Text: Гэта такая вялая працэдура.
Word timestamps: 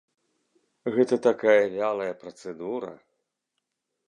Гэта 0.95 1.15
такая 1.27 1.61
вялая 1.77 2.11
працэдура. 2.25 2.91